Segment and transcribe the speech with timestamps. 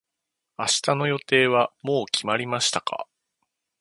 [0.57, 3.05] 明日の予定はもう決まりましたか。